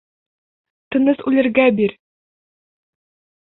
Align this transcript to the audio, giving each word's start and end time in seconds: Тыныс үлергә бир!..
Тыныс 0.95 1.19
үлергә 1.33 1.67
бир!.. 1.81 1.95